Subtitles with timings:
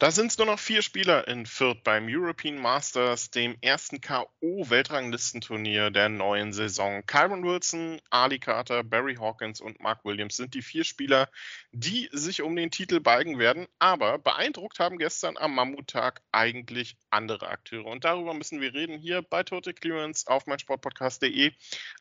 [0.00, 5.90] Da sind es nur noch vier Spieler in Fürth beim European Masters, dem ersten K.O.-Weltranglistenturnier
[5.90, 7.04] der neuen Saison.
[7.04, 11.28] Kyron Wilson, Ali Carter, Barry Hawkins und Mark Williams sind die vier Spieler,
[11.72, 13.68] die sich um den Titel balgen werden.
[13.78, 17.84] Aber beeindruckt haben gestern am Mammuttag eigentlich andere Akteure.
[17.84, 21.52] Und darüber müssen wir reden hier bei Total Clearance auf meinsportpodcast.de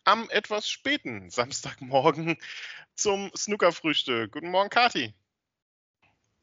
[0.06, 2.38] am etwas späten Samstagmorgen
[2.96, 4.32] zum Snookerfrühstück.
[4.32, 5.14] Guten Morgen, Kati.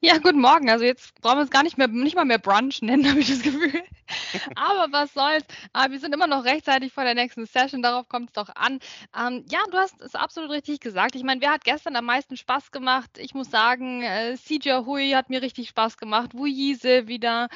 [0.06, 0.70] Ja, guten Morgen.
[0.70, 3.28] Also jetzt brauchen wir es gar nicht mehr, nicht mal mehr Brunch nennen, habe ich
[3.28, 3.82] das Gefühl.
[4.54, 5.44] Aber was soll's.
[5.72, 7.82] Aber wir sind immer noch rechtzeitig vor der nächsten Session.
[7.82, 8.78] Darauf kommt es doch an.
[9.16, 11.14] Ähm, ja, du hast es absolut richtig gesagt.
[11.14, 13.18] Ich meine, wer hat gestern am meisten Spaß gemacht?
[13.18, 16.34] Ich muss sagen, äh, CJ Hui hat mir richtig Spaß gemacht.
[16.34, 17.48] Wu Yise wieder.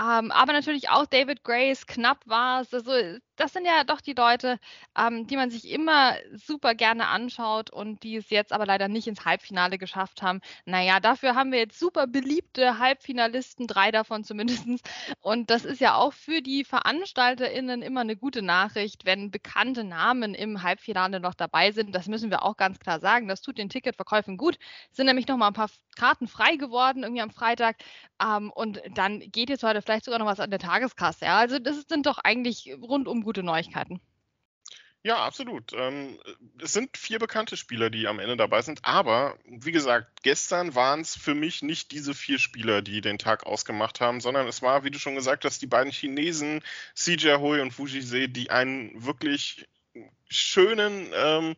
[0.00, 1.86] Ähm, aber natürlich auch David Grace.
[1.86, 2.72] Knapp war es.
[2.72, 2.92] Also
[3.38, 4.58] das sind ja doch die Leute,
[4.96, 9.06] ähm, die man sich immer super gerne anschaut und die es jetzt aber leider nicht
[9.06, 10.40] ins Halbfinale geschafft haben.
[10.64, 14.58] Naja, dafür haben wir jetzt super beliebte Halbfinalisten, drei davon zumindest.
[15.20, 20.34] Und das ist ja auch für die VeranstalterInnen immer eine gute Nachricht, wenn bekannte Namen
[20.34, 21.94] im Halbfinale noch dabei sind.
[21.94, 23.28] Das müssen wir auch ganz klar sagen.
[23.28, 24.58] Das tut den Ticketverkäufen gut.
[24.90, 27.76] Es sind nämlich noch mal ein paar Karten frei geworden, irgendwie am Freitag.
[28.22, 31.24] Ähm, und dann geht jetzt heute vielleicht sogar noch was an der Tageskasse.
[31.26, 31.38] Ja?
[31.38, 34.00] Also das sind doch eigentlich rundum gute Neuigkeiten.
[35.08, 35.72] Ja, absolut.
[35.72, 36.18] Ähm,
[36.62, 41.00] es sind vier bekannte Spieler, die am Ende dabei sind, aber wie gesagt, gestern waren
[41.00, 44.84] es für mich nicht diese vier Spieler, die den Tag ausgemacht haben, sondern es war,
[44.84, 46.62] wie du schon gesagt hast, die beiden Chinesen,
[46.94, 49.66] CJ Hui und Fujise, die einen wirklich
[50.28, 51.56] schönen ähm,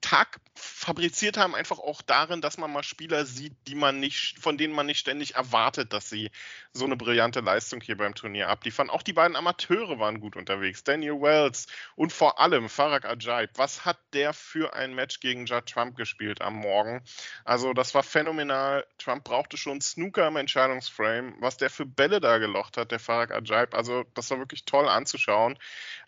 [0.00, 4.58] Tag fabriziert haben, einfach auch darin, dass man mal Spieler sieht, die man nicht, von
[4.58, 6.30] denen man nicht ständig erwartet, dass sie
[6.72, 8.90] so eine brillante Leistung hier beim Turnier abliefern.
[8.90, 10.84] Auch die beiden Amateure waren gut unterwegs.
[10.84, 13.50] Daniel Wells und vor allem Farag Ajaib.
[13.56, 17.02] Was hat der für ein Match gegen Judd Trump gespielt am Morgen?
[17.44, 18.86] Also, das war phänomenal.
[18.98, 21.36] Trump brauchte schon Snooker im Entscheidungsframe.
[21.40, 23.74] Was der für Bälle da gelocht hat, der Farag Ajaib.
[23.74, 25.58] Also, das war wirklich toll anzuschauen.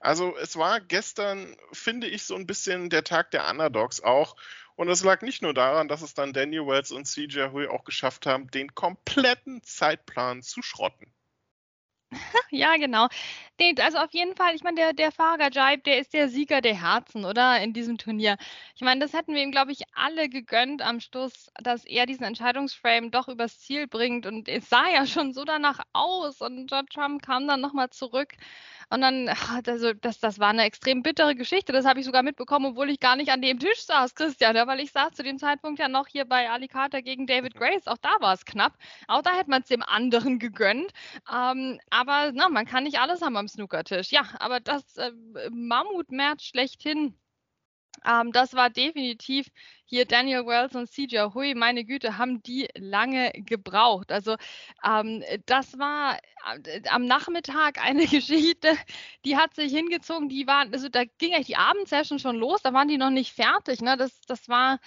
[0.01, 4.37] Also, es war gestern, finde ich, so ein bisschen der Tag der Underdogs auch.
[4.79, 7.83] Und es lag nicht nur daran, dass es dann Daniel Wells und CJ Hui auch
[7.83, 11.13] geschafft haben, den kompletten Zeitplan zu schrotten.
[12.51, 13.09] Ja, genau.
[13.81, 16.81] also auf jeden Fall, ich meine, der, der Fahrer Jibe, der ist der Sieger der
[16.81, 17.61] Herzen, oder?
[17.61, 18.37] In diesem Turnier.
[18.77, 22.25] Ich meine, das hätten wir ihm, glaube ich, alle gegönnt am Schluss, dass er diesen
[22.25, 24.27] Entscheidungsframe doch übers Ziel bringt.
[24.27, 26.41] Und es sah ja schon so danach aus.
[26.41, 28.33] Und John Trump kam dann nochmal zurück.
[28.91, 29.29] Und dann,
[29.67, 31.73] also das, das war eine extrem bittere Geschichte.
[31.73, 34.67] Das habe ich sogar mitbekommen, obwohl ich gar nicht an dem Tisch saß, Christian, ja,
[34.67, 37.87] weil ich saß zu dem Zeitpunkt ja noch hier bei Ali Carter gegen David Grace.
[37.87, 38.75] Auch da war es knapp.
[39.07, 40.93] Auch da hätte man es dem anderen gegönnt.
[41.33, 44.11] Ähm, aber na, man kann nicht alles haben am Snookertisch.
[44.11, 45.13] Ja, aber das äh,
[45.51, 47.15] Mammutmatch schlechthin
[48.07, 49.49] ähm, das war definitiv
[49.89, 54.13] hier Daniel Wells und CJ Hui, meine Güte, haben die lange gebraucht.
[54.13, 54.37] Also
[54.85, 56.19] ähm, das war
[56.65, 58.77] äh, am Nachmittag eine Geschichte,
[59.25, 62.75] die hat sich hingezogen, die waren, also da ging eigentlich die Abendsession schon los, da
[62.75, 63.81] waren die noch nicht fertig.
[63.81, 63.97] Ne?
[63.97, 64.79] Das, das war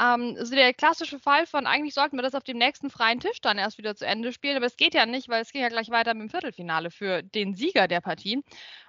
[0.00, 3.42] ähm, so der klassische Fall von, eigentlich sollten wir das auf dem nächsten freien Tisch
[3.42, 5.68] dann erst wieder zu Ende spielen, aber es geht ja nicht, weil es ging ja
[5.68, 8.42] gleich weiter mit dem Viertelfinale für den Sieger der Partie.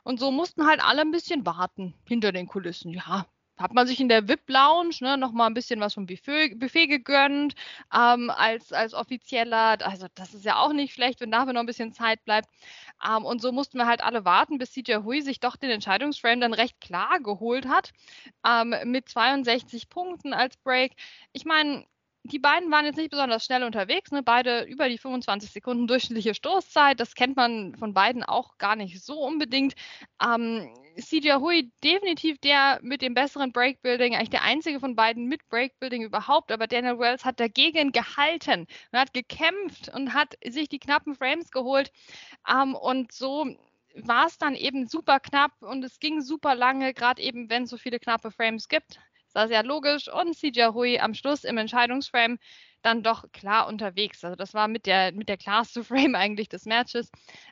[0.04, 2.94] Und so mussten halt alle ein bisschen warten hinter den Kulissen.
[2.94, 3.26] Ja,
[3.58, 7.56] hat man sich in der VIP-Lounge ne, nochmal ein bisschen was vom Buffet, Buffet gegönnt
[7.94, 9.78] ähm, als, als offizieller.
[9.82, 12.50] Also das ist ja auch nicht schlecht, wenn dafür noch ein bisschen Zeit bleibt.
[13.06, 16.42] Ähm, und so mussten wir halt alle warten, bis CJ Hui sich doch den Entscheidungsframe
[16.42, 17.92] dann recht klar geholt hat
[18.46, 20.94] ähm, mit 62 Punkten als Break.
[21.34, 21.86] Ich meine,
[22.24, 24.22] die beiden waren jetzt nicht besonders schnell unterwegs, ne?
[24.22, 27.00] beide über die 25 Sekunden durchschnittliche Stoßzeit.
[27.00, 29.76] Das kennt man von beiden auch gar nicht so unbedingt.
[30.22, 35.48] Ähm, CJ Hui definitiv der mit dem besseren Breakbuilding, eigentlich der einzige von beiden mit
[35.50, 40.80] Breakbuilding überhaupt, aber Daniel Wells hat dagegen gehalten und hat gekämpft und hat sich die
[40.80, 41.92] knappen Frames geholt.
[42.50, 43.46] Ähm, und so
[43.96, 47.70] war es dann eben super knapp und es ging super lange, gerade eben, wenn es
[47.70, 49.00] so viele knappe Frames gibt.
[49.38, 52.40] War sehr logisch und CJ Hui am Schluss im Entscheidungsframe
[52.82, 54.24] dann doch klar unterwegs.
[54.24, 57.12] Also das war mit der, mit der klarste Frame eigentlich des Matches.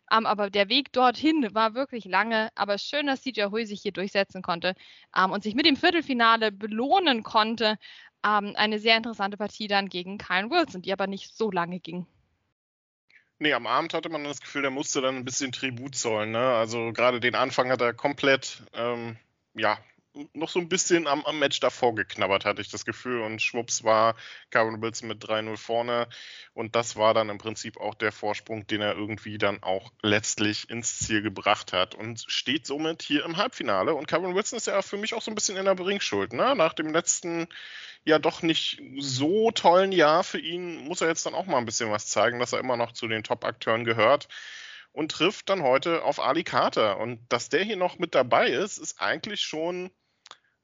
[0.09, 2.49] Um, ähm, aber der Weg dorthin war wirklich lange.
[2.55, 4.73] Aber schön, dass CJ Hui sich hier durchsetzen konnte
[5.15, 7.77] um, ähm, und sich mit dem Viertelfinale belohnen konnte.
[8.25, 11.79] Um, ähm, eine sehr interessante Partie dann gegen Kyle Wilson, die aber nicht so lange
[11.79, 12.07] ging.
[13.37, 16.31] Nee, am Abend hatte man das Gefühl, der musste dann ein bisschen Tribut zollen.
[16.31, 16.39] Ne?
[16.39, 19.17] Also gerade den Anfang hat er komplett ähm,
[19.53, 19.77] ja,
[20.33, 23.21] noch so ein bisschen am, am, Match davor geknabbert, hatte ich das Gefühl.
[23.21, 24.15] Und schwupps war
[24.49, 26.07] Karen Wilson mit 3-0 vorne.
[26.53, 30.69] Und das war dann im Prinzip auch der Vorsprung, den er irgendwie dann auch letztlich
[30.69, 31.95] ins Ziel gebracht hat.
[31.95, 33.93] Und steht somit hier im Halbfinale.
[33.93, 36.33] Und Karen Wilson ist ja für mich auch so ein bisschen in der Bringschuld.
[36.33, 36.55] Ne?
[36.55, 37.47] Nach dem letzten,
[38.03, 41.65] ja doch nicht so tollen Jahr für ihn, muss er jetzt dann auch mal ein
[41.65, 44.27] bisschen was zeigen, dass er immer noch zu den Top-Akteuren gehört
[44.95, 46.97] und trifft dann heute auf Ali Carter.
[46.97, 49.91] Und dass der hier noch mit dabei ist, ist eigentlich schon,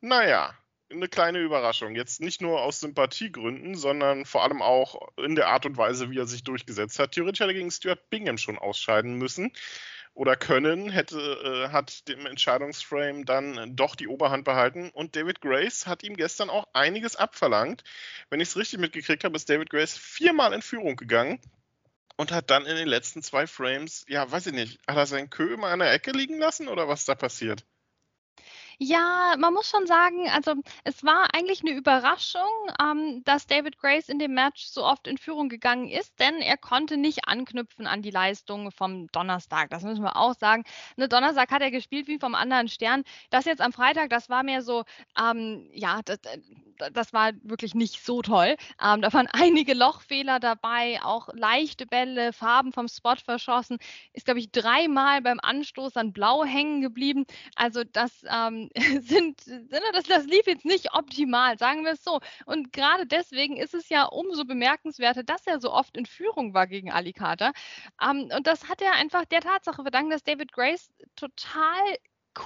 [0.01, 0.53] naja,
[0.91, 1.95] eine kleine Überraschung.
[1.95, 6.19] Jetzt nicht nur aus Sympathiegründen, sondern vor allem auch in der Art und Weise, wie
[6.19, 7.13] er sich durchgesetzt hat.
[7.13, 9.53] Theoretisch hätte er gegen Stuart Bingham schon ausscheiden müssen
[10.13, 14.89] oder können, hätte, äh, hat dem Entscheidungsframe dann doch die Oberhand behalten.
[14.89, 17.83] Und David Grace hat ihm gestern auch einiges abverlangt.
[18.29, 21.39] Wenn ich es richtig mitgekriegt habe, ist David Grace viermal in Führung gegangen
[22.17, 25.29] und hat dann in den letzten zwei Frames, ja, weiß ich nicht, hat er seinen
[25.29, 27.65] Kö immer an der Ecke liegen lassen oder was da passiert?
[28.83, 32.41] Ja, man muss schon sagen, also es war eigentlich eine Überraschung,
[32.81, 36.57] ähm, dass David Grace in dem Match so oft in Führung gegangen ist, denn er
[36.57, 39.69] konnte nicht anknüpfen an die Leistung vom Donnerstag.
[39.69, 40.63] Das müssen wir auch sagen.
[40.95, 43.03] Ne, Donnerstag hat er gespielt wie vom anderen Stern.
[43.29, 44.83] Das jetzt am Freitag, das war mehr so,
[45.15, 46.17] ähm, ja, das,
[46.93, 48.55] das, war wirklich nicht so toll.
[48.83, 53.77] Ähm, da waren einige Lochfehler dabei, auch leichte Bälle, Farben vom Spot verschossen.
[54.13, 57.25] Ist, glaube ich, dreimal beim Anstoß an Blau hängen geblieben.
[57.55, 58.69] Also das ähm,
[59.01, 62.19] sind, das, das lief jetzt nicht optimal, sagen wir es so.
[62.45, 66.67] Und gerade deswegen ist es ja umso bemerkenswerter, dass er so oft in Führung war
[66.67, 67.51] gegen Alicata.
[68.01, 71.97] Ähm, und das hat er einfach der Tatsache verdankt, dass David Grace total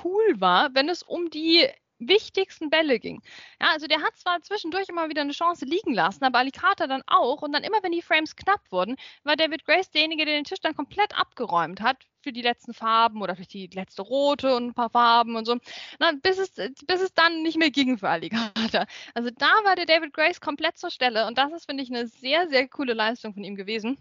[0.03, 1.67] cool war, wenn es um die
[2.00, 3.21] wichtigsten Bälle ging.
[3.62, 7.03] Ja, also der hat zwar zwischendurch immer wieder eine Chance liegen lassen, aber Alicata dann
[7.07, 7.42] auch.
[7.42, 10.59] Und dann immer, wenn die Frames knapp wurden, war David Grace derjenige, der den Tisch
[10.62, 14.74] dann komplett abgeräumt hat für die letzten Farben oder für die letzte rote und ein
[14.74, 15.57] paar Farben und so.
[16.00, 18.86] Na, bis, es, bis es dann nicht mehr ging für Alicata.
[19.13, 21.27] Also da war der David Grace komplett zur Stelle.
[21.27, 23.98] Und das ist, finde ich, eine sehr, sehr coole Leistung von ihm gewesen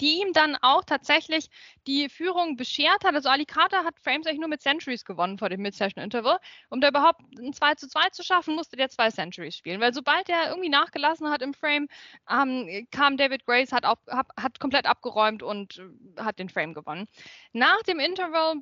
[0.00, 1.48] die ihm dann auch tatsächlich
[1.86, 3.14] die Führung beschert hat.
[3.14, 6.38] Also Ali Carter hat Frames eigentlich nur mit Centuries gewonnen vor dem Mid-Session-Interval.
[6.70, 9.80] Um da überhaupt ein 2 zu 2 zu schaffen, musste der zwei Centuries spielen.
[9.80, 11.88] Weil sobald er irgendwie nachgelassen hat im Frame,
[12.30, 16.74] ähm, kam David Grace, hat, auf, hat, hat komplett abgeräumt und äh, hat den Frame
[16.74, 17.06] gewonnen.
[17.52, 18.56] Nach dem Interval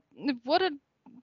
[0.44, 0.70] wurde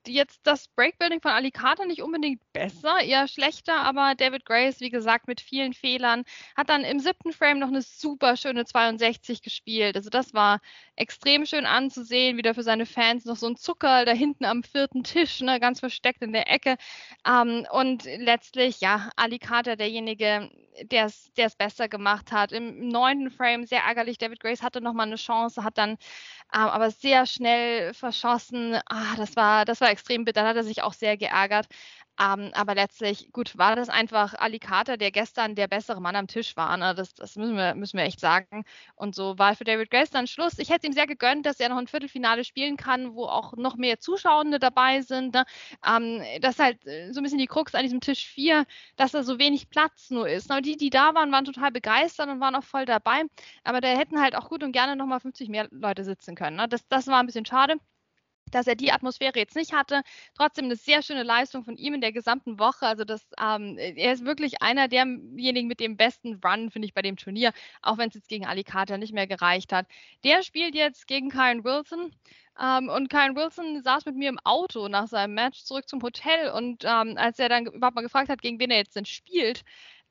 [0.07, 5.27] jetzt das Breakbuilding von Alicata nicht unbedingt besser, eher schlechter, aber David Grace, wie gesagt,
[5.27, 6.23] mit vielen Fehlern,
[6.55, 9.95] hat dann im siebten Frame noch eine super schöne 62 gespielt.
[9.95, 10.59] Also das war
[10.95, 15.03] extrem schön anzusehen, wieder für seine Fans noch so ein Zucker da hinten am vierten
[15.03, 16.77] Tisch, ne, ganz versteckt in der Ecke.
[17.27, 20.49] Ähm, und letztlich, ja, Alicata derjenige,
[20.83, 22.51] der es besser gemacht hat.
[22.51, 24.17] Im neunten Frame sehr ärgerlich.
[24.17, 25.97] David Grace hatte nochmal eine Chance, hat dann ähm,
[26.53, 28.79] aber sehr schnell verschossen.
[28.87, 30.47] Ah, das war, das war extrem bitter.
[30.47, 31.67] Hat er sich auch sehr geärgert.
[32.19, 36.27] Ähm, aber letztlich, gut, war das einfach Ali Carter, der gestern der bessere Mann am
[36.27, 36.77] Tisch war.
[36.77, 36.93] Ne?
[36.93, 38.63] Das, das müssen, wir, müssen wir echt sagen.
[38.95, 40.59] Und so war für David Grace dann Schluss.
[40.59, 43.75] Ich hätte ihm sehr gegönnt, dass er noch ein Viertelfinale spielen kann, wo auch noch
[43.75, 45.33] mehr Zuschauende dabei sind.
[45.33, 45.45] Ne?
[45.87, 48.65] Ähm, das ist halt äh, so ein bisschen die Krux an diesem Tisch 4,
[48.97, 50.49] dass da so wenig Platz nur ist.
[50.49, 50.61] Ne?
[50.61, 53.23] Die, die da waren, waren total begeistert und waren auch voll dabei.
[53.63, 56.57] Aber da hätten halt auch gut und gerne nochmal 50 mehr Leute sitzen können.
[56.57, 56.67] Ne?
[56.67, 57.77] Das, das war ein bisschen schade
[58.51, 60.01] dass er die Atmosphäre jetzt nicht hatte.
[60.35, 62.85] Trotzdem eine sehr schöne Leistung von ihm in der gesamten Woche.
[62.85, 67.01] Also das, ähm, er ist wirklich einer derjenigen mit dem besten Run, finde ich, bei
[67.01, 69.87] dem Turnier, auch wenn es jetzt gegen Alicata nicht mehr gereicht hat.
[70.23, 72.11] Der spielt jetzt gegen Kyle Wilson.
[72.59, 76.51] Ähm, und Kyle Wilson saß mit mir im Auto nach seinem Match zurück zum Hotel
[76.51, 79.63] und ähm, als er dann überhaupt mal gefragt hat, gegen wen er jetzt denn spielt,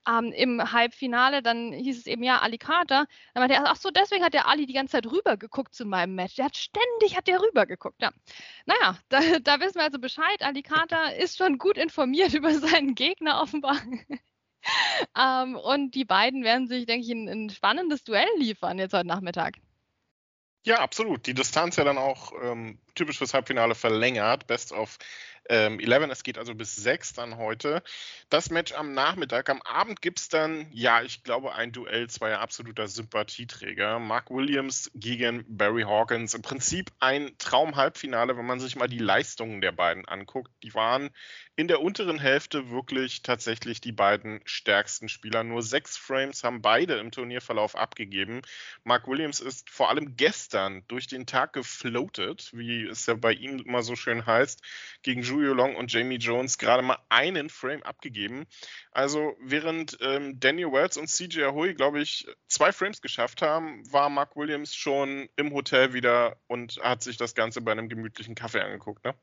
[0.09, 3.07] ähm, im Halbfinale, dann hieß es eben ja Ali Carter.
[3.35, 6.14] Dann meinte er, ach so, deswegen hat der Ali die ganze Zeit rübergeguckt zu meinem
[6.14, 6.37] Match.
[6.37, 8.00] Der hat ständig, hat der rübergeguckt.
[8.00, 8.11] Ja.
[8.66, 10.42] Naja, da, da wissen wir also Bescheid.
[10.42, 13.76] Ali Carter ist schon gut informiert über seinen Gegner offenbar.
[15.19, 19.07] ähm, und die beiden werden sich, denke ich, ein, ein spannendes Duell liefern jetzt heute
[19.07, 19.57] Nachmittag.
[20.62, 21.26] Ja, absolut.
[21.26, 24.47] Die Distanz ja dann auch ähm, typisch fürs Halbfinale verlängert.
[24.47, 24.99] Best of
[25.50, 26.11] ähm, 11.
[26.11, 27.83] Es geht also bis 6 dann heute.
[28.30, 29.50] Das Match am Nachmittag.
[29.50, 33.99] Am Abend gibt es dann, ja, ich glaube, ein Duell zweier absoluter Sympathieträger.
[33.99, 36.35] Mark Williams gegen Barry Hawkins.
[36.35, 40.52] Im Prinzip ein Traum-Halbfinale, wenn man sich mal die Leistungen der beiden anguckt.
[40.62, 41.11] Die waren
[41.57, 45.45] in der unteren Hälfte wirklich tatsächlich die beiden stärksten Spieler.
[45.45, 48.40] Nur sechs Frames haben beide im Turnierverlauf abgegeben.
[48.85, 53.59] Mark Williams ist vor allem gestern durch den Tag gefloatet, wie es ja bei ihm
[53.59, 54.62] immer so schön heißt,
[55.02, 58.47] gegen Julio Long und Jamie Jones gerade mal einen Frame abgegeben.
[58.92, 64.11] Also während ähm, Daniel Wells und CJ Ahoy, glaube ich, zwei Frames geschafft haben, war
[64.11, 68.61] Mark Williams schon im Hotel wieder und hat sich das Ganze bei einem gemütlichen Kaffee
[68.61, 69.02] angeguckt.
[69.04, 69.14] Ne?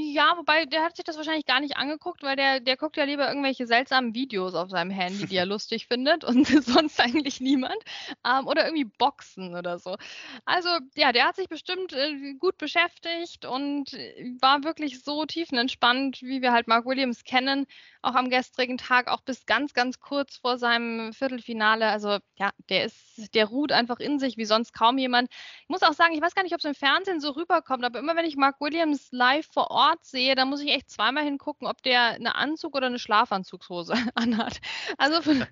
[0.00, 3.02] Ja, wobei der hat sich das wahrscheinlich gar nicht angeguckt, weil der, der guckt ja
[3.02, 7.76] lieber irgendwelche seltsamen Videos auf seinem Handy, die er lustig findet und sonst eigentlich niemand.
[8.24, 9.96] Ähm, oder irgendwie Boxen oder so.
[10.44, 16.22] Also ja, der hat sich bestimmt äh, gut beschäftigt und äh, war wirklich so tiefenentspannt,
[16.22, 17.66] wie wir halt Mark Williams kennen,
[18.00, 21.88] auch am gestrigen Tag, auch bis ganz, ganz kurz vor seinem Viertelfinale.
[21.88, 25.28] Also ja, der ist, der ruht einfach in sich wie sonst kaum jemand.
[25.62, 27.98] Ich muss auch sagen, ich weiß gar nicht, ob es im Fernsehen so rüberkommt, aber
[27.98, 31.66] immer wenn ich Mark Williams live vor Ort sehe, dann muss ich echt zweimal hingucken,
[31.66, 34.60] ob der eine Anzug oder eine Schlafanzugshose anhat.
[34.98, 35.46] Also von,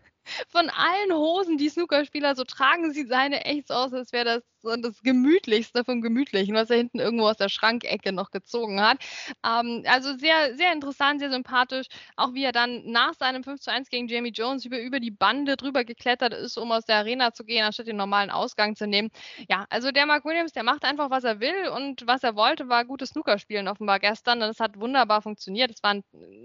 [0.49, 4.42] von allen Hosen, die Snookerspieler so tragen, sieht seine echt so aus, als wäre das
[4.66, 8.99] so das Gemütlichste vom Gemütlichen, was er hinten irgendwo aus der Schrankecke noch gezogen hat.
[9.45, 11.87] Ähm, also sehr, sehr interessant, sehr sympathisch.
[12.16, 15.11] Auch wie er dann nach seinem 5 zu 1 gegen Jamie Jones über, über die
[15.11, 18.87] Bande drüber geklettert ist, um aus der Arena zu gehen, anstatt den normalen Ausgang zu
[18.87, 19.11] nehmen.
[19.49, 22.68] Ja, also der Mark Williams, der macht einfach, was er will und was er wollte,
[22.68, 24.42] war gutes Snooker spielen offenbar gestern.
[24.42, 25.71] Es hat wunderbar funktioniert.
[25.71, 26.04] Es war ein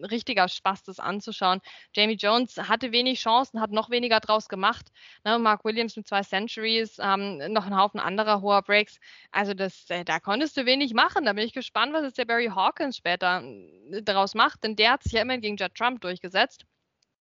[0.09, 1.59] richtiger Spaß, das anzuschauen.
[1.95, 4.91] Jamie Jones hatte wenig Chancen, hat noch weniger draus gemacht.
[5.23, 8.99] Ne, Mark Williams mit zwei Centuries, ähm, noch einen Haufen anderer hoher Breaks.
[9.31, 11.25] Also das, äh, da konntest du wenig machen.
[11.25, 14.91] Da bin ich gespannt, was jetzt der Barry Hawkins später äh, daraus macht, denn der
[14.93, 16.65] hat sich ja immerhin gegen Judd Trump durchgesetzt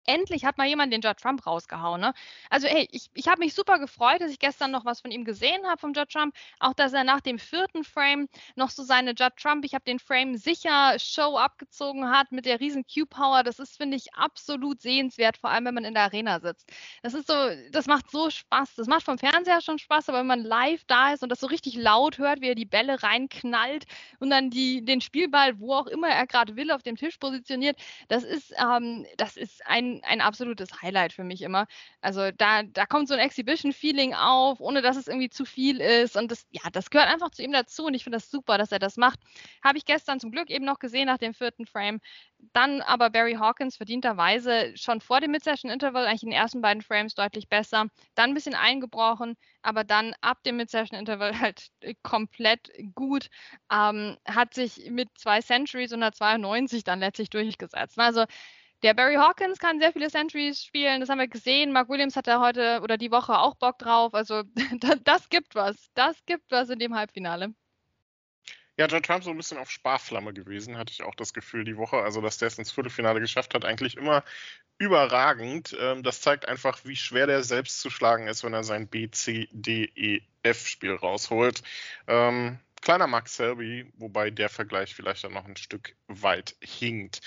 [0.05, 2.01] endlich hat mal jemand den Judd Trump rausgehauen.
[2.01, 2.13] Ne?
[2.49, 5.25] Also, ey, ich, ich habe mich super gefreut, dass ich gestern noch was von ihm
[5.25, 6.35] gesehen habe, vom Judd Trump.
[6.59, 9.99] Auch, dass er nach dem vierten Frame noch so seine Judd Trump, ich habe den
[9.99, 13.43] Frame sicher Show abgezogen hat mit der riesen Q-Power.
[13.43, 16.71] Das ist, finde ich, absolut sehenswert, vor allem, wenn man in der Arena sitzt.
[17.01, 17.33] Das ist so,
[17.71, 18.75] das macht so Spaß.
[18.75, 21.47] Das macht vom Fernseher schon Spaß, aber wenn man live da ist und das so
[21.47, 23.85] richtig laut hört, wie er die Bälle reinknallt
[24.19, 27.77] und dann die, den Spielball, wo auch immer er gerade will, auf dem Tisch positioniert,
[28.07, 31.67] das ist, ähm, das ist ein ein, absolutes Highlight für mich immer.
[32.01, 36.15] Also da, da kommt so ein Exhibition-Feeling auf, ohne dass es irgendwie zu viel ist.
[36.17, 37.85] Und das, ja, das gehört einfach zu ihm dazu.
[37.85, 39.19] Und ich finde das super, dass er das macht.
[39.63, 41.99] Habe ich gestern zum Glück eben noch gesehen nach dem vierten Frame.
[42.51, 47.15] Dann aber Barry Hawkins verdienterweise schon vor dem Mid-Session-Interval, eigentlich in den ersten beiden Frames
[47.15, 47.87] deutlich besser.
[48.15, 51.71] Dann ein bisschen eingebrochen, aber dann ab dem Mid-Session-Interval halt
[52.03, 53.29] komplett gut.
[53.71, 57.97] Ähm, hat sich mit zwei Centuries und einer 92 dann letztlich durchgesetzt.
[57.99, 58.25] Also
[58.83, 61.71] der Barry Hawkins kann sehr viele Centuries spielen, das haben wir gesehen.
[61.71, 64.13] Mark Williams hat da heute oder die Woche auch Bock drauf.
[64.13, 64.43] Also
[65.03, 65.89] das, gibt was.
[65.93, 67.53] Das gibt was in dem Halbfinale.
[68.77, 71.77] Ja, John Trump so ein bisschen auf Sparflamme gewesen, hatte ich auch das Gefühl die
[71.77, 71.97] Woche.
[71.97, 74.23] Also, dass der es ins Viertelfinale geschafft hat, eigentlich immer
[74.79, 75.77] überragend.
[75.79, 79.09] Ähm, das zeigt einfach, wie schwer der selbst zu schlagen ist, wenn er sein B,
[79.11, 81.61] C, D, E, F-Spiel rausholt.
[82.07, 87.21] Ähm, kleiner Max Selby, wobei der Vergleich vielleicht dann noch ein Stück weit hinkt.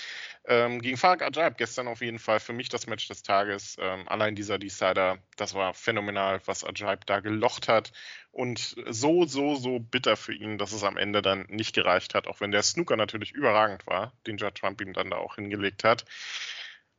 [0.45, 3.77] Ähm, gegen Farag Ajaib gestern auf jeden Fall für mich das Match des Tages.
[3.81, 7.93] Ähm, allein dieser Decider, das war phänomenal, was Ajaib da gelocht hat.
[8.31, 12.27] Und so, so, so bitter für ihn, dass es am Ende dann nicht gereicht hat,
[12.27, 15.85] auch wenn der Snooker natürlich überragend war, den Judd Trump ihm dann da auch hingelegt
[15.85, 16.05] hat.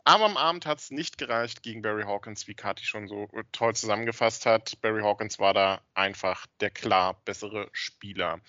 [0.07, 3.75] Aber am Abend hat es nicht gereicht gegen Barry Hawkins, wie Kati schon so toll
[3.75, 4.79] zusammengefasst hat.
[4.79, 8.39] Barry Hawkins war da einfach der klar bessere Spieler.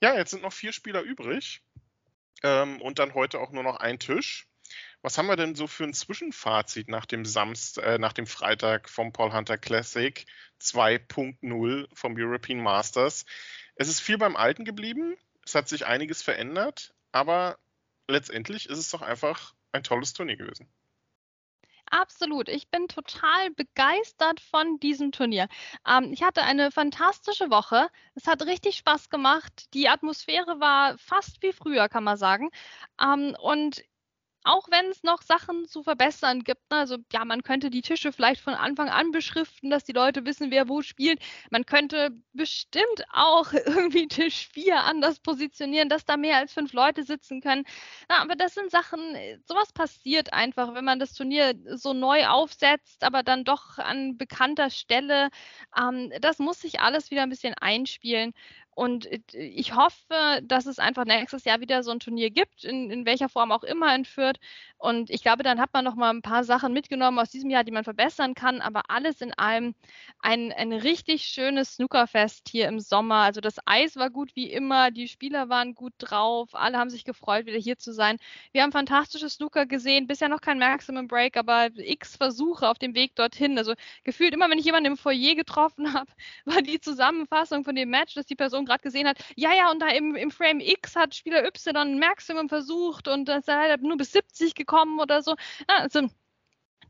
[0.00, 1.64] Ja, jetzt sind noch vier Spieler übrig.
[2.44, 4.46] Ähm, und dann heute auch nur noch ein Tisch.
[5.02, 8.88] Was haben wir denn so für ein Zwischenfazit nach dem Samstag, äh, nach dem Freitag
[8.88, 10.24] vom Paul Hunter Classic
[10.60, 13.26] 2.0 vom European Masters?
[13.74, 15.16] Es ist viel beim Alten geblieben.
[15.44, 17.58] Es hat sich einiges verändert, aber
[18.06, 20.70] letztendlich ist es doch einfach ein tolles Turnier gewesen.
[21.92, 22.48] Absolut.
[22.48, 25.48] Ich bin total begeistert von diesem Turnier.
[25.86, 27.88] Ähm, ich hatte eine fantastische Woche.
[28.14, 29.72] Es hat richtig Spaß gemacht.
[29.74, 32.50] Die Atmosphäre war fast wie früher, kann man sagen.
[33.02, 33.82] Ähm, und
[34.44, 36.70] auch wenn es noch Sachen zu verbessern gibt.
[36.70, 36.78] Ne?
[36.78, 40.50] Also ja, man könnte die Tische vielleicht von Anfang an beschriften, dass die Leute wissen,
[40.50, 41.20] wer wo spielt.
[41.50, 47.02] Man könnte bestimmt auch irgendwie Tisch 4 anders positionieren, dass da mehr als fünf Leute
[47.02, 47.64] sitzen können.
[48.08, 52.26] Ja, aber das sind Sachen, äh, sowas passiert einfach, wenn man das Turnier so neu
[52.26, 55.28] aufsetzt, aber dann doch an bekannter Stelle.
[55.78, 58.32] Ähm, das muss sich alles wieder ein bisschen einspielen.
[58.74, 62.90] Und äh, ich hoffe, dass es einfach nächstes Jahr wieder so ein Turnier gibt, in,
[62.90, 64.38] in welcher Form auch immer in Fürth.
[64.78, 67.64] Und ich glaube, dann hat man noch mal ein paar Sachen mitgenommen aus diesem Jahr,
[67.64, 68.60] die man verbessern kann.
[68.62, 69.74] Aber alles in allem
[70.20, 73.16] ein, ein richtig schönes Snookerfest hier im Sommer.
[73.16, 77.04] Also das Eis war gut wie immer, die Spieler waren gut drauf, alle haben sich
[77.04, 78.16] gefreut, wieder hier zu sein.
[78.52, 82.94] Wir haben fantastische Snooker gesehen, bisher noch kein Maximum Break, aber x Versuche auf dem
[82.94, 83.58] Weg dorthin.
[83.58, 83.74] Also
[84.04, 86.10] gefühlt immer, wenn ich jemanden im Foyer getroffen habe,
[86.44, 89.80] war die Zusammenfassung von dem Match, dass die Person gerade gesehen hat, ja, ja, und
[89.80, 93.82] da im, im Frame X hat Spieler Y ein Maximum versucht und das ist halt
[93.82, 95.36] nur bis 70 gekommen oder so.
[95.66, 96.08] Also,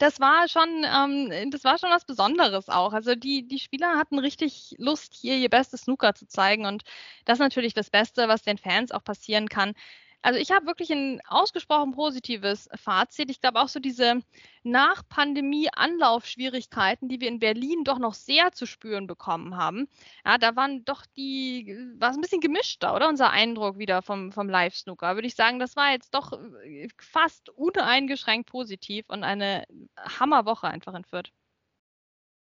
[0.01, 2.95] das war schon, ähm, das war schon was Besonderes auch.
[2.95, 6.65] Also die, die Spieler hatten richtig Lust, hier ihr bestes Snooker zu zeigen.
[6.67, 6.85] Und
[7.27, 9.75] das ist natürlich das Beste, was den Fans auch passieren kann.
[10.23, 13.31] Also ich habe wirklich ein ausgesprochen positives Fazit.
[13.31, 14.21] Ich glaube auch so diese
[14.65, 19.89] Nach-Pandemie-Anlaufschwierigkeiten, die wir in Berlin doch noch sehr zu spüren bekommen haben.
[20.25, 23.09] Ja, da waren doch die, war es ein bisschen gemischter, oder?
[23.09, 25.15] Unser Eindruck wieder vom, vom Live-Snooker.
[25.15, 26.35] Würde ich sagen, das war jetzt doch
[26.65, 29.65] äh, fast uneingeschränkt positiv und eine
[29.97, 31.33] Hammerwoche einfach in Fürth.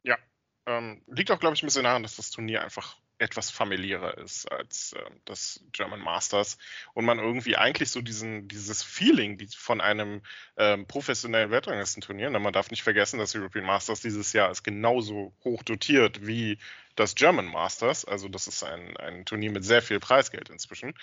[0.03, 0.19] Ja,
[0.67, 4.51] ähm, liegt auch, glaube ich, ein bisschen daran, dass das Turnier einfach etwas familiärer ist
[4.51, 6.59] als äh, das German Masters
[6.95, 10.23] und man irgendwie eigentlich so diesen, dieses Feeling die von einem
[10.57, 15.63] ähm, professionellen Weltranglistenturnier, man darf nicht vergessen, das European Masters dieses Jahr ist genauso hoch
[15.63, 16.59] dotiert wie
[16.97, 20.95] das German Masters, also das ist ein, ein Turnier mit sehr viel Preisgeld inzwischen.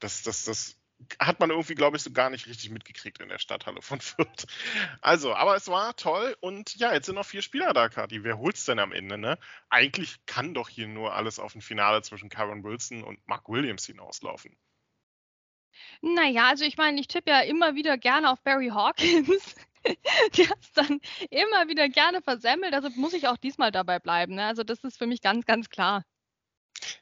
[0.00, 0.76] Das, das, das
[1.18, 4.46] hat man irgendwie, glaube ich, so gar nicht richtig mitgekriegt in der Stadthalle von Fürth.
[5.00, 8.24] Also, aber es war toll und ja, jetzt sind noch vier Spieler da, Kati.
[8.24, 9.38] Wer holt's denn am Ende, ne?
[9.68, 13.86] Eigentlich kann doch hier nur alles auf ein Finale zwischen Karen Wilson und Mark Williams
[13.86, 14.56] hinauslaufen.
[16.00, 19.54] Naja, also ich meine, ich tippe ja immer wieder gerne auf Barry Hawkins.
[19.86, 21.00] Hat es dann
[21.30, 24.34] immer wieder gerne versemmelt, also muss ich auch diesmal dabei bleiben.
[24.34, 24.44] Ne?
[24.44, 26.04] Also das ist für mich ganz, ganz klar.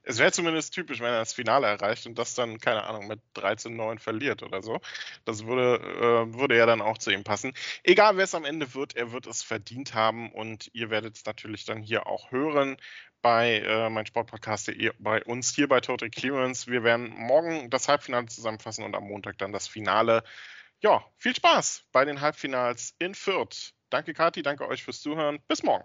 [0.03, 3.21] Es wäre zumindest typisch, wenn er das Finale erreicht und das dann, keine Ahnung, mit
[3.35, 4.81] 13-9 verliert oder so.
[5.25, 7.53] Das würde, äh, würde ja dann auch zu ihm passen.
[7.83, 11.25] Egal, wer es am Ende wird, er wird es verdient haben und ihr werdet es
[11.25, 12.76] natürlich dann hier auch hören
[13.25, 16.71] bei äh, meinsportpodcast.de, bei uns hier bei Total Clearance.
[16.71, 20.23] Wir werden morgen das Halbfinale zusammenfassen und am Montag dann das Finale.
[20.81, 23.73] Ja, viel Spaß bei den Halbfinals in Fürth.
[23.88, 25.38] Danke, Kathi, danke euch fürs Zuhören.
[25.49, 25.85] Bis morgen.